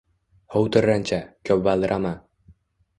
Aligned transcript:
Huv 0.55 0.69
tirrancha, 0.77 1.21
koʻp 1.51 1.65
valdirama! 1.71 2.19